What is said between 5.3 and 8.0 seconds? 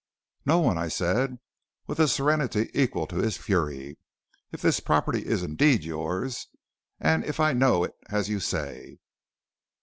indeed to be yours, and if I know it